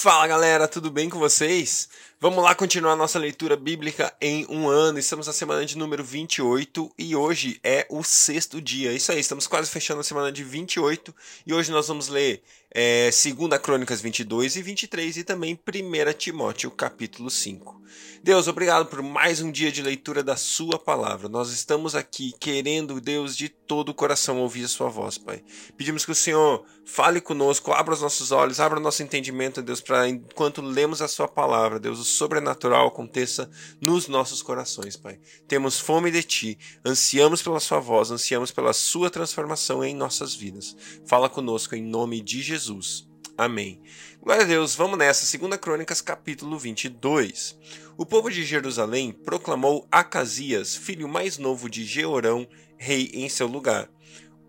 Fala 0.00 0.28
galera, 0.28 0.68
tudo 0.68 0.92
bem 0.92 1.10
com 1.10 1.18
vocês? 1.18 1.88
Vamos 2.20 2.44
lá 2.44 2.54
continuar 2.54 2.94
nossa 2.94 3.18
leitura 3.18 3.56
bíblica 3.56 4.14
em 4.20 4.46
um 4.48 4.68
ano. 4.68 4.96
Estamos 4.96 5.26
na 5.26 5.32
semana 5.32 5.66
de 5.66 5.76
número 5.76 6.04
28 6.04 6.92
e 6.96 7.16
hoje 7.16 7.58
é 7.64 7.84
o 7.90 8.04
sexto 8.04 8.60
dia. 8.60 8.92
Isso 8.92 9.10
aí, 9.10 9.18
estamos 9.18 9.48
quase 9.48 9.68
fechando 9.68 10.00
a 10.00 10.04
semana 10.04 10.30
de 10.30 10.44
28 10.44 11.12
e 11.44 11.52
hoje 11.52 11.72
nós 11.72 11.88
vamos 11.88 12.06
ler 12.06 12.40
é, 12.70 13.10
2 13.10 13.60
Crônicas 13.62 14.00
22 14.00 14.56
e 14.56 14.62
23 14.62 15.16
e 15.16 15.24
também 15.24 15.54
1 15.54 16.12
Timóteo 16.12 16.70
capítulo 16.70 17.30
5. 17.30 17.80
Deus, 18.22 18.46
obrigado 18.46 18.86
por 18.86 19.00
mais 19.02 19.40
um 19.40 19.50
dia 19.50 19.72
de 19.72 19.80
leitura 19.80 20.22
da 20.22 20.36
Sua 20.36 20.78
palavra. 20.78 21.28
Nós 21.28 21.50
estamos 21.50 21.94
aqui 21.94 22.34
querendo, 22.38 23.00
Deus, 23.00 23.34
de 23.34 23.48
todo 23.48 23.88
o 23.88 23.94
coração 23.94 24.40
ouvir 24.40 24.64
a 24.64 24.68
Sua 24.68 24.90
voz, 24.90 25.16
Pai. 25.16 25.42
Pedimos 25.76 26.04
que 26.04 26.12
o 26.12 26.14
Senhor 26.14 26.64
fale 26.84 27.20
conosco, 27.20 27.72
abra 27.72 27.94
os 27.94 28.02
nossos 28.02 28.30
olhos, 28.30 28.60
abra 28.60 28.78
o 28.78 28.82
nosso 28.82 29.02
entendimento, 29.02 29.62
Deus, 29.62 29.80
para 29.80 30.08
enquanto 30.08 30.60
lemos 30.60 31.00
a 31.00 31.08
Sua 31.08 31.26
palavra, 31.26 31.80
Deus, 31.80 31.98
o 31.98 32.04
sobrenatural 32.04 32.88
aconteça 32.88 33.50
nos 33.80 34.08
nossos 34.08 34.42
corações, 34.42 34.96
Pai. 34.96 35.18
Temos 35.46 35.78
fome 35.78 36.10
de 36.10 36.22
Ti, 36.22 36.58
ansiamos 36.84 37.40
pela 37.40 37.60
Sua 37.60 37.78
voz, 37.78 38.10
ansiamos 38.10 38.50
pela 38.50 38.74
Sua 38.74 39.08
transformação 39.08 39.82
em 39.82 39.94
nossas 39.94 40.34
vidas. 40.34 40.76
Fala 41.06 41.30
conosco 41.30 41.74
em 41.74 41.82
nome 41.82 42.20
de 42.20 42.42
Jesus. 42.42 42.57
Jesus. 42.58 43.08
Amém. 43.36 43.80
Glória 44.20 44.42
a 44.42 44.46
Deus, 44.46 44.74
vamos 44.74 44.98
nessa. 44.98 45.38
2 45.38 45.60
Crônicas, 45.60 46.00
capítulo 46.00 46.58
22. 46.58 47.56
O 47.96 48.04
povo 48.04 48.28
de 48.28 48.44
Jerusalém 48.44 49.12
proclamou 49.12 49.86
Acasias, 49.92 50.74
filho 50.74 51.08
mais 51.08 51.38
novo 51.38 51.70
de 51.70 51.84
Jeorão, 51.84 52.48
rei 52.76 53.10
em 53.14 53.28
seu 53.28 53.46
lugar. 53.46 53.88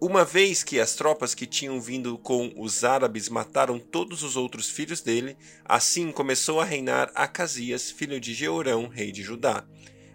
Uma 0.01 0.25
vez 0.25 0.63
que 0.63 0.79
as 0.79 0.95
tropas 0.95 1.35
que 1.35 1.45
tinham 1.45 1.79
vindo 1.79 2.17
com 2.17 2.51
os 2.57 2.83
árabes 2.83 3.29
mataram 3.29 3.77
todos 3.77 4.23
os 4.23 4.35
outros 4.35 4.69
filhos 4.69 5.01
dele, 5.01 5.37
assim 5.63 6.11
começou 6.11 6.59
a 6.59 6.65
reinar 6.65 7.11
Acasias, 7.13 7.91
filho 7.91 8.19
de 8.19 8.33
Jeorão, 8.33 8.87
rei 8.87 9.11
de 9.11 9.21
Judá. 9.21 9.63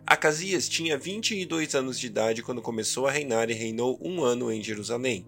Acasias 0.05 0.69
tinha 0.69 0.99
22 0.99 1.77
anos 1.77 2.01
de 2.01 2.09
idade 2.09 2.43
quando 2.43 2.61
começou 2.61 3.07
a 3.07 3.13
reinar 3.13 3.51
e 3.51 3.55
reinou 3.55 4.01
um 4.03 4.25
ano 4.25 4.51
em 4.51 4.61
Jerusalém. 4.63 5.25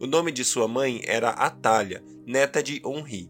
O 0.00 0.06
nome 0.06 0.30
de 0.30 0.44
sua 0.44 0.68
mãe 0.68 1.02
era 1.04 1.30
Atalha, 1.30 2.04
neta 2.24 2.62
de 2.62 2.80
Onri. 2.84 3.28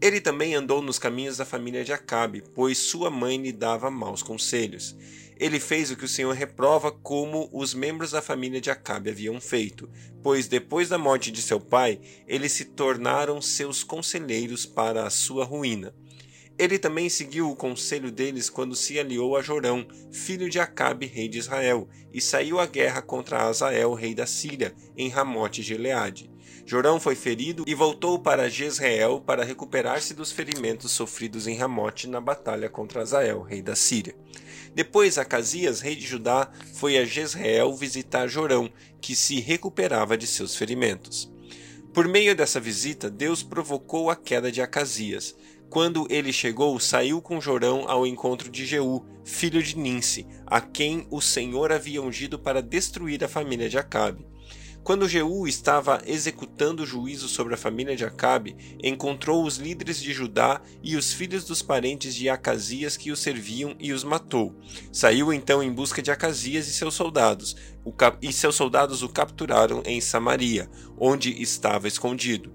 Ele 0.00 0.20
também 0.20 0.54
andou 0.56 0.82
nos 0.82 0.98
caminhos 0.98 1.36
da 1.36 1.44
família 1.44 1.84
de 1.84 1.92
Acabe, 1.92 2.42
pois 2.52 2.78
sua 2.78 3.10
mãe 3.10 3.36
lhe 3.36 3.52
dava 3.52 3.92
maus 3.92 4.20
conselhos. 4.20 4.96
Ele 5.38 5.60
fez 5.60 5.92
o 5.92 5.96
que 5.96 6.04
o 6.04 6.08
Senhor 6.08 6.34
reprova 6.34 6.90
como 6.90 7.48
os 7.52 7.74
membros 7.74 8.10
da 8.10 8.20
família 8.20 8.60
de 8.60 8.72
Acabe 8.72 9.10
haviam 9.10 9.40
feito, 9.40 9.88
pois 10.20 10.48
depois 10.48 10.88
da 10.88 10.98
morte 10.98 11.30
de 11.30 11.40
seu 11.40 11.60
pai, 11.60 12.00
eles 12.26 12.50
se 12.50 12.64
tornaram 12.64 13.40
seus 13.40 13.84
conselheiros 13.84 14.66
para 14.66 15.06
a 15.06 15.10
sua 15.10 15.44
ruína. 15.44 15.94
Ele 16.56 16.78
também 16.78 17.08
seguiu 17.08 17.50
o 17.50 17.56
conselho 17.56 18.12
deles 18.12 18.48
quando 18.48 18.76
se 18.76 18.98
aliou 18.98 19.36
a 19.36 19.42
Jorão, 19.42 19.86
filho 20.12 20.48
de 20.48 20.60
Acabe, 20.60 21.06
rei 21.06 21.28
de 21.28 21.38
Israel, 21.38 21.88
e 22.12 22.20
saiu 22.20 22.60
à 22.60 22.66
guerra 22.66 23.02
contra 23.02 23.42
Azael, 23.42 23.92
rei 23.94 24.14
da 24.14 24.24
Síria, 24.24 24.72
em 24.96 25.08
Ramote 25.08 25.62
Gileade. 25.62 26.30
Jorão 26.66 26.98
foi 26.98 27.14
ferido 27.14 27.64
e 27.66 27.74
voltou 27.74 28.18
para 28.18 28.48
Jezreel 28.48 29.20
para 29.20 29.44
recuperar-se 29.44 30.14
dos 30.14 30.32
ferimentos 30.32 30.92
sofridos 30.92 31.46
em 31.46 31.56
Ramote 31.56 32.08
na 32.08 32.20
batalha 32.20 32.70
contra 32.70 33.02
Azael, 33.02 33.42
rei 33.42 33.60
da 33.60 33.74
Síria. 33.74 34.14
Depois, 34.74 35.18
Acasias, 35.18 35.80
rei 35.80 35.94
de 35.94 36.06
Judá, 36.06 36.50
foi 36.74 36.96
a 36.96 37.04
Jezreel 37.04 37.74
visitar 37.74 38.28
Jorão, 38.28 38.72
que 39.00 39.14
se 39.14 39.40
recuperava 39.40 40.16
de 40.16 40.26
seus 40.26 40.56
ferimentos. 40.56 41.30
Por 41.92 42.08
meio 42.08 42.34
dessa 42.34 42.58
visita, 42.58 43.08
Deus 43.08 43.42
provocou 43.42 44.10
a 44.10 44.16
queda 44.16 44.50
de 44.50 44.60
Acasias. 44.60 45.36
Quando 45.74 46.06
ele 46.08 46.32
chegou, 46.32 46.78
saiu 46.78 47.20
com 47.20 47.40
Jorão 47.40 47.86
ao 47.88 48.06
encontro 48.06 48.48
de 48.48 48.64
Jeú, 48.64 49.04
filho 49.24 49.60
de 49.60 49.76
Ninse, 49.76 50.24
a 50.46 50.60
quem 50.60 51.04
o 51.10 51.20
Senhor 51.20 51.72
havia 51.72 52.00
ungido 52.00 52.38
para 52.38 52.62
destruir 52.62 53.24
a 53.24 53.28
família 53.28 53.68
de 53.68 53.76
Acabe. 53.76 54.24
Quando 54.84 55.08
Jeú 55.08 55.48
estava 55.48 56.00
executando 56.06 56.84
o 56.84 56.86
juízo 56.86 57.26
sobre 57.26 57.54
a 57.54 57.56
família 57.56 57.96
de 57.96 58.04
Acabe, 58.04 58.54
encontrou 58.84 59.44
os 59.44 59.56
líderes 59.56 60.00
de 60.00 60.12
Judá 60.12 60.62
e 60.80 60.94
os 60.94 61.12
filhos 61.12 61.44
dos 61.44 61.60
parentes 61.60 62.14
de 62.14 62.28
Acasias 62.28 62.96
que 62.96 63.10
o 63.10 63.16
serviam 63.16 63.74
e 63.80 63.92
os 63.92 64.04
matou. 64.04 64.54
Saiu 64.92 65.32
então 65.32 65.60
em 65.60 65.72
busca 65.72 66.00
de 66.00 66.12
Acasias 66.12 66.68
e 66.68 66.72
seus 66.72 66.94
soldados, 66.94 67.56
e 68.22 68.32
seus 68.32 68.54
soldados 68.54 69.02
o 69.02 69.08
capturaram 69.08 69.82
em 69.84 70.00
Samaria, 70.00 70.70
onde 70.96 71.42
estava 71.42 71.88
escondido. 71.88 72.52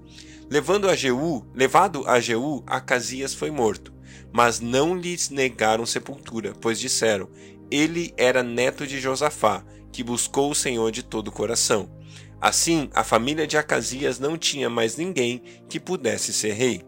Levando 0.50 0.90
a 0.90 0.96
Jeú, 0.96 1.46
levado 1.54 2.08
a 2.08 2.20
Jeú, 2.20 2.64
Acasias 2.66 3.34
foi 3.34 3.52
morto. 3.52 3.94
Mas 4.32 4.60
não 4.60 4.96
lhes 4.96 5.30
negaram 5.30 5.86
sepultura, 5.86 6.54
pois 6.60 6.80
disseram: 6.80 7.30
ele 7.70 8.14
era 8.18 8.42
neto 8.42 8.88
de 8.88 9.00
Josafá, 9.00 9.64
que 9.92 10.04
buscou 10.04 10.50
o 10.50 10.56
Senhor 10.56 10.92
de 10.92 11.04
todo 11.04 11.28
o 11.28 11.32
coração. 11.32 11.90
Assim, 12.42 12.90
a 12.94 13.04
família 13.04 13.46
de 13.46 13.58
Acasias 13.58 14.18
não 14.18 14.38
tinha 14.38 14.70
mais 14.70 14.96
ninguém 14.96 15.44
que 15.68 15.80
pudesse 15.80 16.34
ser 16.34 16.54
rei. 16.54 16.82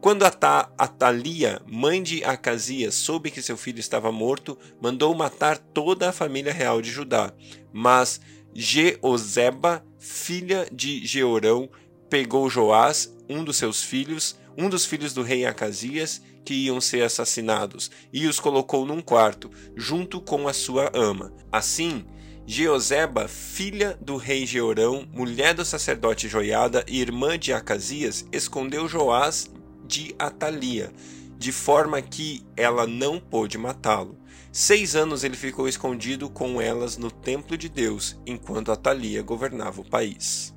Quando 0.00 0.24
Atalia, 0.24 1.60
mãe 1.66 2.02
de 2.02 2.22
Acasias, 2.22 2.94
soube 2.94 3.30
que 3.30 3.42
seu 3.42 3.56
filho 3.56 3.80
estava 3.80 4.12
morto, 4.12 4.56
mandou 4.80 5.12
matar 5.14 5.58
toda 5.58 6.08
a 6.08 6.12
família 6.12 6.52
real 6.52 6.80
de 6.80 6.90
Judá. 6.90 7.32
Mas 7.72 8.20
Jeozeba, 8.54 9.84
filha 9.98 10.68
de 10.70 11.04
Jeorão, 11.04 11.68
pegou 12.08 12.48
Joás, 12.48 13.12
um 13.28 13.42
dos 13.44 13.56
seus 13.56 13.82
filhos, 13.82 14.36
um 14.56 14.68
dos 14.68 14.86
filhos 14.86 15.12
do 15.12 15.22
rei 15.22 15.44
Acasias, 15.44 16.22
que 16.44 16.54
iam 16.54 16.80
ser 16.80 17.02
assassinados, 17.02 17.90
e 18.12 18.26
os 18.26 18.38
colocou 18.38 18.86
num 18.86 19.00
quarto, 19.00 19.50
junto 19.76 20.20
com 20.20 20.46
a 20.46 20.52
sua 20.52 20.90
ama. 20.94 21.32
Assim, 21.50 22.04
Jeozeba, 22.46 23.26
filha 23.26 23.98
do 24.00 24.16
rei 24.16 24.46
Jeorão, 24.46 25.06
mulher 25.12 25.52
do 25.52 25.64
sacerdote 25.64 26.28
Joiada 26.28 26.84
e 26.86 27.00
irmã 27.00 27.36
de 27.36 27.52
Acasias, 27.52 28.24
escondeu 28.30 28.88
Joás 28.88 29.50
de 29.84 30.14
Atalia, 30.16 30.92
de 31.36 31.50
forma 31.50 32.00
que 32.00 32.46
ela 32.56 32.86
não 32.86 33.18
pôde 33.18 33.58
matá-lo. 33.58 34.16
Seis 34.52 34.94
anos 34.94 35.24
ele 35.24 35.36
ficou 35.36 35.68
escondido 35.68 36.30
com 36.30 36.60
elas 36.60 36.96
no 36.96 37.10
templo 37.10 37.58
de 37.58 37.68
Deus, 37.68 38.16
enquanto 38.24 38.72
Atalia 38.72 39.22
governava 39.22 39.80
o 39.80 39.84
país. 39.84 40.55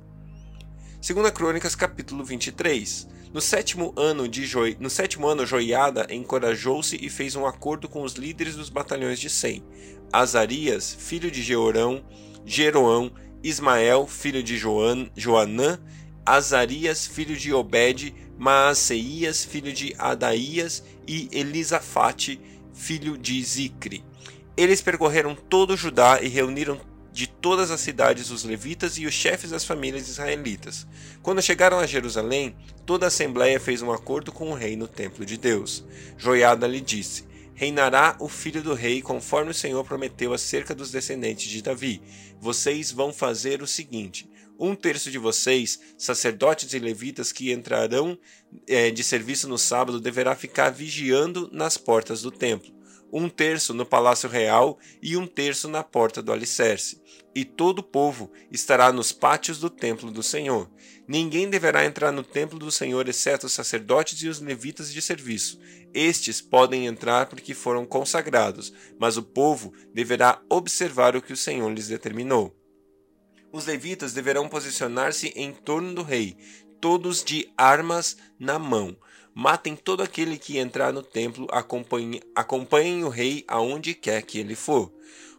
Segunda 1.00 1.32
Crônicas, 1.32 1.74
capítulo 1.74 2.22
23. 2.22 3.08
No 3.32 3.40
sétimo 3.40 3.94
ano 3.96 4.28
de 4.28 4.44
Joi... 4.44 4.76
no 4.78 4.90
sétimo 4.90 5.26
ano 5.26 5.46
Joiada 5.46 6.06
encorajou-se 6.10 6.94
e 7.00 7.08
fez 7.08 7.34
um 7.34 7.46
acordo 7.46 7.88
com 7.88 8.02
os 8.02 8.12
líderes 8.16 8.54
dos 8.54 8.68
batalhões 8.68 9.18
de 9.18 9.30
Sem. 9.30 9.64
Azarias, 10.12 10.94
filho 10.94 11.30
de 11.30 11.42
Jeorão, 11.42 12.04
Jeroão, 12.44 13.10
Ismael, 13.42 14.06
filho 14.06 14.42
de 14.42 14.58
Joan... 14.58 15.08
Joanã, 15.16 15.80
Azarias, 16.26 17.06
filho 17.06 17.34
de 17.34 17.50
Obed, 17.50 18.14
Maaseias, 18.36 19.42
filho 19.42 19.72
de 19.72 19.94
Adaías 19.98 20.84
e 21.08 21.30
Elisafate, 21.32 22.38
filho 22.74 23.16
de 23.16 23.42
Zicre. 23.42 24.04
Eles 24.54 24.82
percorreram 24.82 25.34
todo 25.34 25.78
Judá 25.78 26.20
e 26.20 26.28
reuniram 26.28 26.78
de 27.12 27.26
todas 27.26 27.70
as 27.70 27.80
cidades 27.80 28.30
os 28.30 28.44
levitas 28.44 28.96
e 28.98 29.06
os 29.06 29.14
chefes 29.14 29.50
das 29.50 29.64
famílias 29.64 30.08
israelitas. 30.08 30.86
Quando 31.22 31.42
chegaram 31.42 31.78
a 31.78 31.86
Jerusalém, 31.86 32.54
toda 32.86 33.06
a 33.06 33.08
assembleia 33.08 33.58
fez 33.58 33.82
um 33.82 33.92
acordo 33.92 34.32
com 34.32 34.50
o 34.50 34.54
rei 34.54 34.76
no 34.76 34.86
templo 34.86 35.24
de 35.26 35.36
Deus. 35.36 35.84
Joiada 36.16 36.66
lhe 36.66 36.80
disse: 36.80 37.24
Reinará 37.54 38.16
o 38.20 38.28
filho 38.28 38.62
do 38.62 38.74
rei, 38.74 39.02
conforme 39.02 39.50
o 39.50 39.54
Senhor 39.54 39.84
prometeu 39.84 40.32
acerca 40.32 40.74
dos 40.74 40.90
descendentes 40.90 41.50
de 41.50 41.62
Davi. 41.62 42.00
Vocês 42.40 42.90
vão 42.90 43.12
fazer 43.12 43.60
o 43.62 43.66
seguinte: 43.66 44.30
um 44.58 44.74
terço 44.74 45.10
de 45.10 45.18
vocês, 45.18 45.80
sacerdotes 45.98 46.72
e 46.72 46.78
levitas 46.78 47.32
que 47.32 47.52
entrarão 47.52 48.18
é, 48.68 48.90
de 48.90 49.02
serviço 49.02 49.48
no 49.48 49.58
sábado, 49.58 50.00
deverá 50.00 50.34
ficar 50.36 50.70
vigiando 50.70 51.50
nas 51.52 51.76
portas 51.76 52.22
do 52.22 52.30
templo 52.30 52.79
um 53.12 53.28
terço 53.28 53.74
no 53.74 53.84
palácio 53.84 54.28
real 54.28 54.78
e 55.02 55.16
um 55.16 55.26
terço 55.26 55.68
na 55.68 55.82
porta 55.82 56.22
do 56.22 56.32
alicerce. 56.32 57.00
E 57.34 57.44
todo 57.44 57.80
o 57.80 57.82
povo 57.82 58.30
estará 58.50 58.92
nos 58.92 59.12
pátios 59.12 59.58
do 59.58 59.70
templo 59.70 60.10
do 60.10 60.22
Senhor. 60.22 60.70
Ninguém 61.06 61.48
deverá 61.48 61.84
entrar 61.84 62.12
no 62.12 62.22
templo 62.22 62.58
do 62.58 62.70
Senhor 62.70 63.08
exceto 63.08 63.46
os 63.46 63.52
sacerdotes 63.52 64.20
e 64.22 64.28
os 64.28 64.40
levitas 64.40 64.92
de 64.92 65.00
serviço. 65.00 65.60
Estes 65.92 66.40
podem 66.40 66.86
entrar 66.86 67.26
porque 67.26 67.54
foram 67.54 67.84
consagrados, 67.84 68.72
mas 68.98 69.16
o 69.16 69.22
povo 69.22 69.72
deverá 69.92 70.40
observar 70.48 71.16
o 71.16 71.22
que 71.22 71.32
o 71.32 71.36
Senhor 71.36 71.70
lhes 71.72 71.88
determinou. 71.88 72.56
Os 73.52 73.66
levitas 73.66 74.12
deverão 74.12 74.48
posicionar-se 74.48 75.32
em 75.34 75.52
torno 75.52 75.94
do 75.94 76.02
rei, 76.02 76.36
todos 76.80 77.22
de 77.22 77.52
armas 77.56 78.16
na 78.38 78.58
mão 78.58 78.96
Matem 79.34 79.76
todo 79.76 80.02
aquele 80.02 80.36
que 80.36 80.58
entrar 80.58 80.92
no 80.92 81.02
templo, 81.02 81.46
acompanhem, 81.50 82.20
acompanhem 82.34 83.04
o 83.04 83.08
rei 83.08 83.44
aonde 83.46 83.94
quer 83.94 84.22
que 84.22 84.38
ele 84.38 84.54
for. 84.54 84.92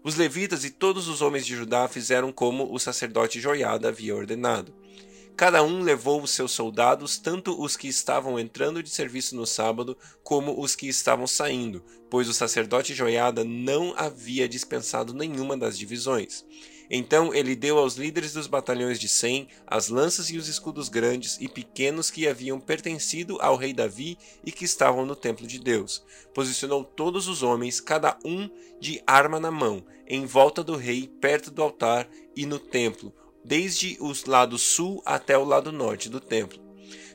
Os 0.04 0.16
levitas 0.16 0.64
e 0.64 0.72
todos 0.72 1.08
os 1.08 1.22
homens 1.22 1.46
de 1.46 1.56
Judá 1.56 1.88
fizeram 1.88 2.32
como 2.32 2.74
o 2.74 2.80
sacerdote 2.80 3.40
Joiada 3.40 3.90
havia 3.90 4.16
ordenado. 4.16 4.74
Cada 5.36 5.64
um 5.64 5.82
levou 5.82 6.22
os 6.22 6.32
seus 6.32 6.52
soldados, 6.52 7.18
tanto 7.18 7.60
os 7.62 7.76
que 7.76 7.88
estavam 7.88 8.40
entrando 8.40 8.84
de 8.84 8.90
serviço 8.90 9.36
no 9.36 9.46
sábado, 9.46 9.98
como 10.24 10.62
os 10.62 10.76
que 10.76 10.88
estavam 10.88 11.26
saindo, 11.26 11.84
pois 12.10 12.28
o 12.30 12.34
sacerdote 12.34 12.94
Joiada 12.94 13.44
não 13.44 13.94
havia 13.98 14.48
dispensado 14.48 15.14
nenhuma 15.14 15.58
das 15.58 15.78
divisões. 15.78 16.46
Então 16.94 17.34
ele 17.34 17.56
deu 17.56 17.78
aos 17.78 17.96
líderes 17.96 18.34
dos 18.34 18.48
batalhões 18.48 19.00
de 19.00 19.08
cem 19.08 19.48
as 19.66 19.88
lanças 19.88 20.30
e 20.30 20.36
os 20.36 20.50
escudos 20.50 20.90
grandes 20.90 21.38
e 21.40 21.48
pequenos 21.48 22.12
que 22.12 22.28
haviam 22.28 22.60
pertencido 22.60 23.38
ao 23.40 23.56
rei 23.56 23.72
Davi 23.72 24.18
e 24.46 24.52
que 24.52 24.66
estavam 24.66 25.06
no 25.06 25.16
templo 25.16 25.48
de 25.48 25.58
Deus. 25.58 26.04
Posicionou 26.34 26.84
todos 26.84 27.30
os 27.30 27.44
homens, 27.44 27.80
cada 27.80 28.20
um 28.26 28.50
de 28.78 29.02
arma 29.08 29.40
na 29.40 29.50
mão, 29.50 29.86
em 30.06 30.26
volta 30.26 30.62
do 30.62 30.76
rei, 30.76 31.08
perto 31.22 31.50
do 31.50 31.64
altar 31.64 32.10
e 32.36 32.46
no 32.46 32.60
templo, 32.60 33.14
desde 33.42 33.98
o 34.02 34.12
lado 34.28 34.58
sul 34.58 35.02
até 35.06 35.38
o 35.38 35.46
lado 35.46 35.72
norte 35.72 36.10
do 36.10 36.20
templo. 36.20 36.60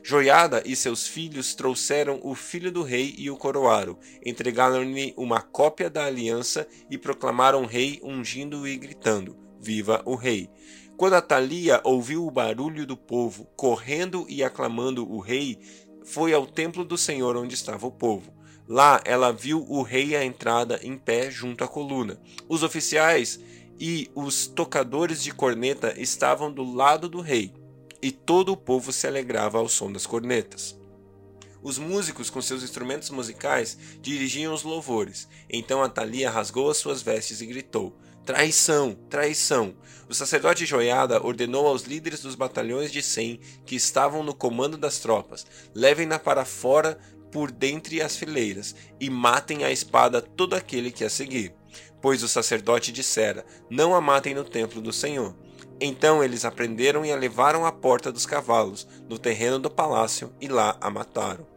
Joiada 0.01 0.63
e 0.65 0.75
seus 0.75 1.05
filhos 1.05 1.53
trouxeram 1.53 2.19
o 2.23 2.33
filho 2.33 2.71
do 2.71 2.81
rei 2.81 3.13
e 3.15 3.29
o 3.29 3.37
coroaram, 3.37 3.99
entregaram-lhe 4.25 5.13
uma 5.15 5.39
cópia 5.39 5.87
da 5.87 6.05
aliança 6.05 6.67
e 6.89 6.97
proclamaram 6.97 7.65
rei, 7.65 7.99
ungindo 8.01 8.67
e 8.67 8.75
gritando: 8.75 9.46
Viva 9.59 10.01
o 10.05 10.15
rei! 10.15 10.49
Quando 10.97 11.13
Atalia 11.13 11.79
ouviu 11.83 12.25
o 12.25 12.31
barulho 12.31 12.85
do 12.85 12.97
povo 12.97 13.45
correndo 13.55 14.25
e 14.27 14.43
aclamando 14.43 15.07
o 15.07 15.19
rei, 15.19 15.59
foi 16.03 16.33
ao 16.33 16.47
templo 16.47 16.83
do 16.83 16.97
Senhor 16.97 17.37
onde 17.37 17.53
estava 17.53 17.85
o 17.85 17.91
povo. 17.91 18.33
Lá 18.67 18.99
ela 19.05 19.31
viu 19.31 19.63
o 19.69 19.81
rei 19.81 20.15
à 20.15 20.25
entrada 20.25 20.79
em 20.81 20.97
pé 20.97 21.29
junto 21.29 21.63
à 21.63 21.67
coluna. 21.67 22.19
Os 22.49 22.63
oficiais 22.63 23.39
e 23.79 24.09
os 24.15 24.47
tocadores 24.47 25.21
de 25.21 25.31
corneta 25.31 25.93
estavam 25.99 26.51
do 26.51 26.63
lado 26.63 27.07
do 27.07 27.21
rei, 27.21 27.53
e 28.01 28.11
todo 28.11 28.51
o 28.51 28.57
povo 28.57 28.91
se 28.91 29.05
alegrava 29.05 29.59
ao 29.59 29.69
som 29.69 29.91
das 29.91 30.05
cornetas. 30.05 30.77
Os 31.61 31.77
músicos, 31.77 32.29
com 32.29 32.41
seus 32.41 32.63
instrumentos 32.63 33.09
musicais, 33.09 33.77
dirigiam 34.01 34.53
os 34.53 34.63
louvores. 34.63 35.27
Então 35.49 35.83
Atalia 35.83 36.29
rasgou 36.29 36.69
as 36.69 36.77
suas 36.77 37.01
vestes 37.01 37.41
e 37.41 37.45
gritou: 37.45 37.97
Traição, 38.27 38.93
traição. 39.09 39.73
O 40.09 40.13
sacerdote 40.13 40.65
Joiada 40.65 41.25
ordenou 41.25 41.65
aos 41.65 41.83
líderes 41.83 42.19
dos 42.19 42.35
batalhões 42.35 42.91
de 42.91 43.01
cem 43.01 43.39
que 43.65 43.73
estavam 43.73 44.21
no 44.21 44.35
comando 44.35 44.77
das 44.77 44.99
tropas: 44.99 45.47
levem-na 45.73 46.19
para 46.19 46.43
fora 46.43 46.99
por 47.31 47.49
dentre 47.49 48.01
as 48.01 48.17
fileiras 48.17 48.75
e 48.99 49.09
matem 49.09 49.63
a 49.63 49.71
espada 49.71 50.21
todo 50.21 50.55
aquele 50.55 50.91
que 50.91 51.05
a 51.05 51.09
seguir. 51.09 51.53
Pois 52.01 52.21
o 52.21 52.27
sacerdote 52.27 52.91
dissera: 52.91 53.45
Não 53.69 53.95
a 53.95 54.01
matem 54.01 54.35
no 54.35 54.43
templo 54.43 54.81
do 54.81 54.91
Senhor. 54.91 55.33
Então 55.79 56.21
eles 56.21 56.43
a 56.43 56.51
prenderam 56.51 57.05
e 57.05 57.13
a 57.13 57.15
levaram 57.15 57.65
à 57.65 57.71
porta 57.71 58.11
dos 58.11 58.25
cavalos, 58.25 58.85
no 59.07 59.17
terreno 59.17 59.57
do 59.57 59.71
palácio, 59.71 60.33
e 60.41 60.49
lá 60.49 60.75
a 60.81 60.89
mataram. 60.89 61.47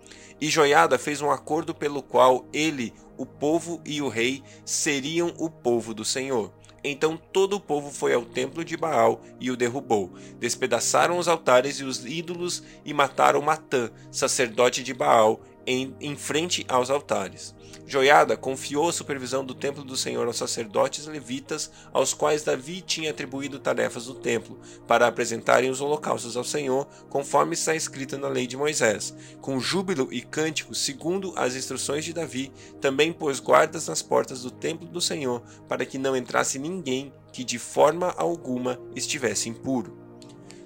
E 0.40 0.48
Joiada 0.48 1.00
fez 1.00 1.20
um 1.20 1.32
acordo 1.32 1.74
pelo 1.74 2.00
qual 2.00 2.46
ele, 2.52 2.94
o 3.18 3.26
povo 3.26 3.82
e 3.84 4.00
o 4.00 4.08
rei 4.08 4.40
seriam 4.64 5.34
o 5.36 5.50
povo 5.50 5.92
do 5.92 6.04
Senhor. 6.04 6.59
Então 6.82 7.16
todo 7.16 7.56
o 7.56 7.60
povo 7.60 7.90
foi 7.90 8.14
ao 8.14 8.24
templo 8.24 8.64
de 8.64 8.76
Baal 8.76 9.20
e 9.38 9.50
o 9.50 9.56
derrubou. 9.56 10.12
Despedaçaram 10.38 11.18
os 11.18 11.28
altares 11.28 11.80
e 11.80 11.84
os 11.84 12.04
ídolos 12.04 12.62
e 12.84 12.94
mataram 12.94 13.42
Matã, 13.42 13.90
sacerdote 14.10 14.82
de 14.82 14.94
Baal, 14.94 15.40
em, 15.70 15.94
em 16.00 16.16
frente 16.16 16.66
aos 16.68 16.90
altares. 16.90 17.54
Joiada 17.86 18.36
confiou 18.36 18.88
a 18.88 18.92
supervisão 18.92 19.44
do 19.44 19.54
templo 19.54 19.84
do 19.84 19.96
Senhor 19.96 20.26
aos 20.26 20.36
sacerdotes 20.36 21.06
levitas, 21.06 21.70
aos 21.92 22.12
quais 22.12 22.42
Davi 22.42 22.80
tinha 22.80 23.10
atribuído 23.10 23.60
tarefas 23.60 24.06
do 24.06 24.14
templo, 24.14 24.58
para 24.88 25.06
apresentarem 25.06 25.70
os 25.70 25.80
holocaustos 25.80 26.36
ao 26.36 26.42
Senhor, 26.42 26.88
conforme 27.08 27.54
está 27.54 27.72
escrito 27.72 28.18
na 28.18 28.26
lei 28.26 28.48
de 28.48 28.56
Moisés. 28.56 29.14
Com 29.40 29.60
júbilo 29.60 30.08
e 30.10 30.20
cântico, 30.20 30.74
segundo 30.74 31.32
as 31.36 31.54
instruções 31.54 32.04
de 32.04 32.12
Davi, 32.12 32.52
também 32.80 33.12
pôs 33.12 33.38
guardas 33.38 33.86
nas 33.86 34.02
portas 34.02 34.42
do 34.42 34.50
templo 34.50 34.88
do 34.88 35.00
Senhor, 35.00 35.40
para 35.68 35.86
que 35.86 35.98
não 35.98 36.16
entrasse 36.16 36.58
ninguém 36.58 37.12
que 37.32 37.44
de 37.44 37.60
forma 37.60 38.12
alguma 38.16 38.80
estivesse 38.96 39.48
impuro. 39.48 39.99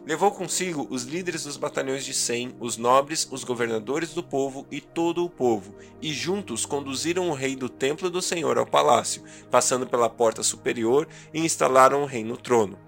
Levou 0.07 0.31
consigo 0.31 0.87
os 0.91 1.05
líderes 1.05 1.45
dos 1.45 1.57
batalhões 1.57 2.05
de 2.05 2.13
Sem, 2.13 2.55
os 2.61 2.77
nobres, 2.77 3.27
os 3.31 3.43
governadores 3.43 4.13
do 4.13 4.23
povo 4.23 4.67
e 4.71 4.79
todo 4.79 5.25
o 5.25 5.31
povo, 5.31 5.75
e 6.03 6.13
juntos 6.13 6.67
conduziram 6.67 7.31
o 7.31 7.33
rei 7.33 7.57
do 7.57 7.71
templo 7.71 8.11
do 8.11 8.21
Senhor 8.21 8.59
ao 8.59 8.67
palácio, 8.67 9.23
passando 9.51 9.87
pela 9.87 10.11
porta 10.11 10.43
superior 10.43 11.09
e 11.33 11.41
instalaram 11.41 12.03
o 12.03 12.07
rei 12.07 12.23
no 12.23 12.37
trono. 12.37 12.79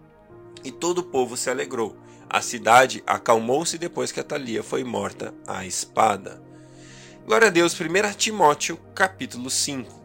E 0.62 0.70
todo 0.70 0.98
o 0.98 1.04
povo 1.04 1.38
se 1.38 1.48
alegrou. 1.48 1.96
A 2.28 2.42
cidade 2.42 3.02
acalmou-se 3.06 3.78
depois 3.78 4.12
que 4.12 4.20
Atalia 4.20 4.62
foi 4.62 4.84
morta 4.84 5.32
à 5.46 5.64
espada. 5.64 6.42
Glória 7.24 7.48
a 7.48 7.50
Deus, 7.50 7.74
1 7.80 8.12
Timóteo, 8.14 8.76
capítulo 8.94 9.48
5. 9.48 10.04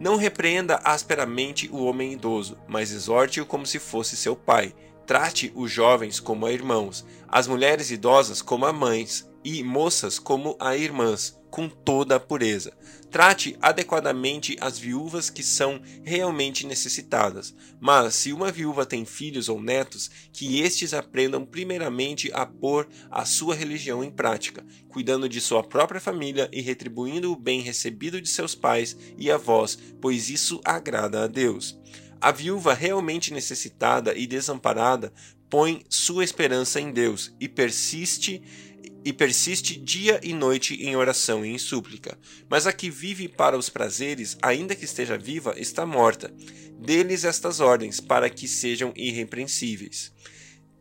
Não 0.00 0.16
repreenda 0.16 0.80
asperamente 0.82 1.68
o 1.72 1.84
homem 1.84 2.12
idoso, 2.12 2.58
mas 2.66 2.90
exorte-o 2.90 3.46
como 3.46 3.64
se 3.64 3.78
fosse 3.78 4.16
seu 4.16 4.34
pai 4.34 4.74
Trate 5.08 5.50
os 5.54 5.72
jovens 5.72 6.20
como 6.20 6.44
a 6.44 6.52
irmãos, 6.52 7.02
as 7.26 7.46
mulheres 7.46 7.90
idosas 7.90 8.42
como 8.42 8.66
a 8.66 8.74
mães 8.74 9.26
e 9.42 9.62
moças 9.62 10.18
como 10.18 10.54
a 10.60 10.76
irmãs, 10.76 11.34
com 11.50 11.66
toda 11.66 12.16
a 12.16 12.20
pureza. 12.20 12.76
Trate 13.10 13.56
adequadamente 13.62 14.54
as 14.60 14.78
viúvas 14.78 15.30
que 15.30 15.42
são 15.42 15.80
realmente 16.04 16.66
necessitadas. 16.66 17.54
Mas 17.80 18.16
se 18.16 18.34
uma 18.34 18.52
viúva 18.52 18.84
tem 18.84 19.06
filhos 19.06 19.48
ou 19.48 19.62
netos, 19.62 20.10
que 20.30 20.60
estes 20.60 20.92
aprendam 20.92 21.42
primeiramente 21.42 22.30
a 22.34 22.44
pôr 22.44 22.86
a 23.10 23.24
sua 23.24 23.54
religião 23.54 24.04
em 24.04 24.10
prática, 24.10 24.62
cuidando 24.90 25.26
de 25.26 25.40
sua 25.40 25.62
própria 25.62 26.02
família 26.02 26.50
e 26.52 26.60
retribuindo 26.60 27.32
o 27.32 27.36
bem 27.36 27.62
recebido 27.62 28.20
de 28.20 28.28
seus 28.28 28.54
pais 28.54 28.94
e 29.16 29.30
avós, 29.30 29.78
pois 30.02 30.28
isso 30.28 30.60
agrada 30.66 31.24
a 31.24 31.26
Deus. 31.26 31.78
A 32.20 32.32
viúva 32.32 32.74
realmente 32.74 33.32
necessitada 33.32 34.12
e 34.16 34.26
desamparada 34.26 35.12
põe 35.48 35.84
sua 35.88 36.24
esperança 36.24 36.80
em 36.80 36.92
Deus 36.92 37.32
e 37.40 37.48
persiste 37.48 38.42
e 39.04 39.12
persiste 39.12 39.78
dia 39.78 40.20
e 40.22 40.32
noite 40.32 40.74
em 40.82 40.96
oração 40.96 41.44
e 41.44 41.50
em 41.50 41.58
súplica. 41.58 42.18
Mas 42.50 42.66
a 42.66 42.72
que 42.72 42.90
vive 42.90 43.28
para 43.28 43.56
os 43.56 43.70
prazeres, 43.70 44.36
ainda 44.42 44.74
que 44.74 44.84
esteja 44.84 45.16
viva, 45.16 45.54
está 45.56 45.86
morta. 45.86 46.34
Deles 46.78 47.24
estas 47.24 47.60
ordens, 47.60 48.00
para 48.00 48.28
que 48.28 48.46
sejam 48.48 48.92
irrepreensíveis. 48.96 50.12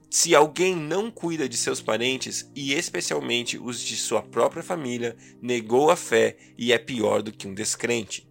Se 0.09 0.33
alguém 0.33 0.75
não 0.75 1.11
cuida 1.11 1.47
de 1.47 1.55
seus 1.55 1.81
parentes, 1.81 2.49
e 2.55 2.73
especialmente 2.73 3.57
os 3.57 3.79
de 3.79 3.95
sua 3.95 4.21
própria 4.21 4.63
família, 4.63 5.15
negou 5.41 5.91
a 5.91 5.95
fé 5.95 6.37
e 6.57 6.73
é 6.73 6.77
pior 6.77 7.21
do 7.21 7.31
que 7.31 7.47
um 7.47 7.53
descrente. 7.53 8.26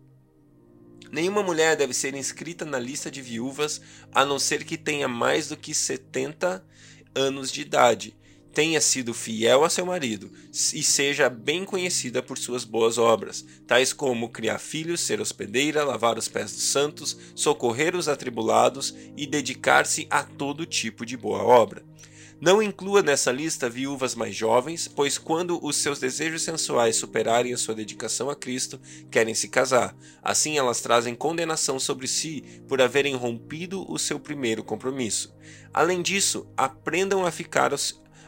Nenhuma 1.11 1.43
mulher 1.43 1.77
deve 1.77 1.95
ser 1.95 2.15
inscrita 2.15 2.65
na 2.65 2.79
lista 2.79 3.11
de 3.11 3.23
viúvas 3.23 3.81
a 4.13 4.25
não 4.25 4.39
ser 4.39 4.65
que 4.65 4.77
tenha 4.77 5.09
mais 5.09 5.49
do 5.49 5.57
que 5.57 5.75
70 5.75 6.65
anos 7.15 7.51
de 7.51 7.63
idade, 7.63 8.17
tenha 8.57 8.81
sido 8.81 9.13
fiel 9.13 9.65
a 9.65 9.69
seu 9.69 9.85
marido 9.85 10.31
e 10.51 10.83
seja 10.83 11.29
bem 11.29 11.63
conhecida 11.63 12.23
por 12.23 12.39
suas 12.39 12.65
boas 12.65 12.97
obras, 12.97 13.45
tais 13.67 13.93
como 13.93 14.31
criar 14.31 14.59
filhos, 14.59 15.03
ser 15.03 15.21
hospedeira, 15.21 15.85
lavar 15.85 16.17
os 16.17 16.27
pés 16.27 16.53
dos 16.53 16.63
santos, 16.63 17.19
socorrer 17.35 17.95
os 17.95 18.09
atribulados 18.09 18.95
e 19.15 19.27
dedicar-se 19.27 20.07
a 20.09 20.23
todo 20.23 20.65
tipo 20.65 21.05
de 21.05 21.19
boa 21.19 21.43
obra. 21.43 21.85
Não 22.39 22.63
inclua 22.63 23.03
nessa 23.03 23.33
lista 23.33 23.69
viúvas 23.69 24.15
mais 24.15 24.37
jovens, 24.37 24.87
pois 24.87 25.17
quando 25.17 25.59
os 25.65 25.77
seus 25.77 25.99
desejos 25.99 26.43
sensuais 26.43 26.97
superarem 26.97 27.55
a 27.55 27.57
sua 27.57 27.75
dedicação 27.75 28.29
a 28.29 28.37
Cristo, 28.37 28.79
querem 29.11 29.35
se 29.35 29.49
casar. 29.49 29.97
Assim 30.23 30.59
elas 30.59 30.83
trazem 30.83 31.15
condenação 31.15 31.81
sobre 31.81 32.07
si 32.07 32.43
por 32.69 32.83
haverem 32.83 33.15
rompido 33.15 33.91
o 33.91 33.99
seu 33.99 34.21
primeiro 34.21 34.63
compromisso. 34.63 35.35
Além 35.73 36.03
disso, 36.03 36.47
aprendam 36.55 37.25
a 37.25 37.31
ficar 37.31 37.73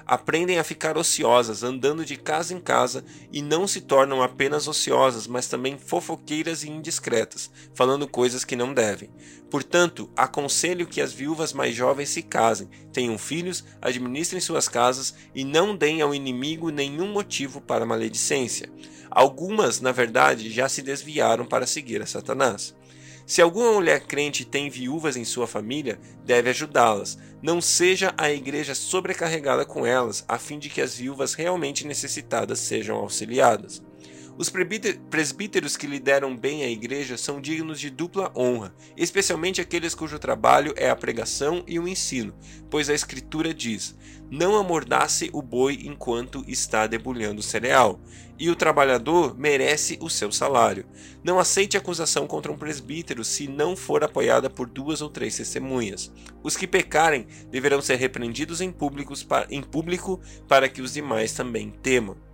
aprendem 0.09 0.59
a 0.59 0.65
ficar 0.65 0.97
ociosas, 0.97 1.63
andando 1.63 2.03
de 2.03 2.17
casa 2.17 2.55
em 2.55 2.59
casa, 2.59 3.05
e 3.31 3.43
não 3.43 3.69
se 3.69 3.83
tornam 3.83 4.23
apenas 4.23 4.67
ociosas, 4.67 5.27
mas 5.27 5.49
também 5.49 5.77
fofoqueiras 5.77 6.63
e 6.65 6.71
indiscretas, 6.71 7.51
falando 7.75 8.09
coisas 8.09 8.43
que 8.43 8.57
não 8.57 8.73
devem. 8.73 9.11
Portanto, 9.51 10.11
aconselho 10.17 10.87
que 10.87 11.03
as 11.03 11.13
viúvas 11.13 11.53
mais 11.53 11.75
jovens 11.75 12.09
se 12.09 12.23
casem, 12.23 12.71
tenham 12.91 13.19
filhos, 13.19 13.63
administrem 13.83 14.41
suas 14.41 14.67
casas 14.67 15.15
e 15.35 15.45
não 15.45 15.77
deem 15.77 16.01
ao 16.01 16.15
inimigo 16.15 16.71
nenhum 16.71 17.13
motivo 17.13 17.61
para 17.61 17.85
maledicência. 17.85 18.71
Algumas, 19.11 19.79
na 19.79 19.93
verdade, 19.93 20.51
já 20.51 20.71
se 20.71 20.81
desviaram 20.81 21.45
para 21.45 21.67
seguir 21.67 22.01
a 22.01 22.07
Satanás. 22.07 22.75
Se 23.29 23.43
alguma 23.43 23.75
mulher 23.75 24.07
crente 24.07 24.43
tem 24.43 24.71
viúvas 24.71 25.15
em 25.15 25.23
sua 25.23 25.47
família, 25.47 26.01
deve 26.25 26.49
ajudá-las. 26.49 27.19
Não 27.43 27.61
seja 27.61 28.15
a 28.17 28.33
igreja 28.33 28.75
sobrecarregada 28.75 29.67
com 29.67 29.85
elas, 29.85 30.25
a 30.27 30.39
fim 30.39 30.59
de 30.59 30.71
que 30.71 30.81
as 30.81 30.95
viúvas 30.95 31.35
realmente 31.35 31.87
necessitadas 31.87 32.59
sejam 32.59 32.97
auxiliadas. 32.97 33.83
Os 34.39 34.49
presbíteros 34.49 35.77
que 35.77 35.89
lideram 35.89 36.37
bem 36.37 36.63
a 36.63 36.71
igreja 36.71 37.17
são 37.17 37.41
dignos 37.41 37.81
de 37.81 37.91
dupla 37.91 38.31
honra, 38.37 38.73
especialmente 38.97 39.61
aqueles 39.61 39.97
cujo 39.97 40.17
trabalho 40.17 40.73
é 40.77 40.89
a 40.89 40.95
pregação 40.95 41.65
e 41.67 41.77
o 41.77 41.89
ensino, 41.89 42.33
pois 42.71 42.89
a 42.89 42.95
Escritura 42.95 43.53
diz: 43.53 43.97
Não 44.31 44.55
amordace 44.55 45.29
o 45.33 45.43
boi 45.43 45.81
enquanto 45.83 46.45
está 46.47 46.87
debulhando 46.87 47.41
o 47.41 47.43
cereal, 47.43 48.01
e 48.39 48.49
o 48.49 48.55
trabalhador 48.55 49.37
merece 49.37 49.99
o 50.01 50.09
seu 50.09 50.31
salário. 50.31 50.87
Não 51.25 51.41
aceite 51.41 51.77
acusação 51.77 52.25
contra 52.25 52.53
um 52.53 52.57
presbítero 52.57 53.25
se 53.25 53.49
não 53.49 53.75
for 53.75 54.05
apoiada 54.05 54.49
por 54.49 54.69
duas 54.69 55.03
ou 55.03 55.11
três 55.11 55.37
testemunhas. 55.37 56.13
Os 56.45 56.57
que 56.57 56.69
pecarem 56.69 57.27
deverão 57.51 57.83
ser 57.83 57.97
repreendidos 57.97 58.61
em, 58.61 58.73
em 59.51 59.63
público 59.65 60.21
para 60.47 60.69
que 60.69 60.81
os 60.81 60.93
demais 60.93 61.33
também 61.33 61.71
temam. 61.83 62.28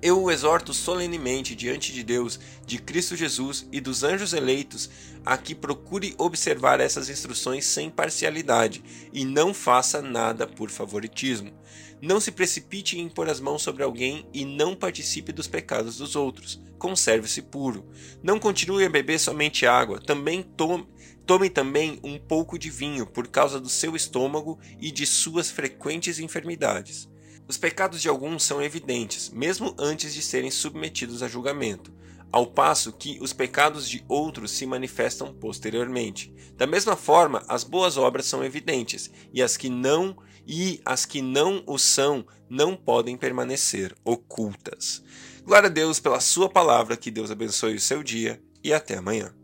Eu 0.00 0.22
o 0.22 0.30
exorto 0.30 0.72
solenemente 0.72 1.56
diante 1.56 1.92
de 1.92 2.04
Deus, 2.04 2.38
de 2.64 2.78
Cristo 2.78 3.16
Jesus 3.16 3.66
e 3.72 3.80
dos 3.80 4.04
anjos 4.04 4.32
eleitos, 4.32 4.88
a 5.26 5.36
que 5.36 5.56
procure 5.56 6.14
observar 6.16 6.78
essas 6.78 7.10
instruções 7.10 7.64
sem 7.64 7.90
parcialidade 7.90 8.82
e 9.12 9.24
não 9.24 9.52
faça 9.52 10.00
nada 10.00 10.46
por 10.46 10.70
favoritismo. 10.70 11.52
Não 12.00 12.20
se 12.20 12.30
precipite 12.30 12.96
em 12.96 13.08
pôr 13.08 13.28
as 13.28 13.40
mãos 13.40 13.62
sobre 13.62 13.82
alguém 13.82 14.24
e 14.32 14.44
não 14.44 14.76
participe 14.76 15.32
dos 15.32 15.48
pecados 15.48 15.96
dos 15.96 16.14
outros. 16.14 16.62
Conserve-se 16.78 17.42
puro. 17.42 17.84
Não 18.22 18.38
continue 18.38 18.84
a 18.84 18.88
beber 18.88 19.18
somente 19.18 19.66
água, 19.66 20.00
também 20.00 20.44
tome, 20.44 20.86
tome 21.26 21.50
também 21.50 21.98
um 22.04 22.20
pouco 22.20 22.56
de 22.56 22.70
vinho 22.70 23.04
por 23.04 23.26
causa 23.26 23.58
do 23.58 23.68
seu 23.68 23.96
estômago 23.96 24.60
e 24.80 24.92
de 24.92 25.04
suas 25.04 25.50
frequentes 25.50 26.20
enfermidades. 26.20 27.08
Os 27.48 27.56
pecados 27.56 28.02
de 28.02 28.10
alguns 28.10 28.42
são 28.44 28.60
evidentes, 28.60 29.30
mesmo 29.30 29.74
antes 29.78 30.12
de 30.12 30.20
serem 30.20 30.50
submetidos 30.50 31.22
a 31.22 31.28
julgamento, 31.28 31.90
ao 32.30 32.46
passo 32.46 32.92
que 32.92 33.18
os 33.22 33.32
pecados 33.32 33.88
de 33.88 34.04
outros 34.06 34.50
se 34.50 34.66
manifestam 34.66 35.32
posteriormente. 35.32 36.30
Da 36.58 36.66
mesma 36.66 36.94
forma, 36.94 37.42
as 37.48 37.64
boas 37.64 37.96
obras 37.96 38.26
são 38.26 38.44
evidentes, 38.44 39.10
e 39.32 39.42
as 39.42 39.56
que 39.56 39.70
não 39.70 40.14
e 40.46 40.80
as 40.84 41.06
que 41.06 41.22
não 41.22 41.62
o 41.66 41.78
são 41.78 42.26
não 42.50 42.76
podem 42.76 43.16
permanecer 43.16 43.94
ocultas. 44.04 45.02
Glória 45.42 45.68
a 45.68 45.72
Deus 45.72 45.98
pela 45.98 46.20
sua 46.20 46.50
palavra, 46.50 46.98
que 46.98 47.10
Deus 47.10 47.30
abençoe 47.30 47.76
o 47.76 47.80
seu 47.80 48.02
dia 48.02 48.42
e 48.62 48.74
até 48.74 48.98
amanhã. 48.98 49.37